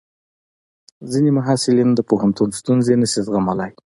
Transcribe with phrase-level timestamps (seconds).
[1.11, 3.71] ځینې محصلین د پوهنتون ستونزې نشي زغملی.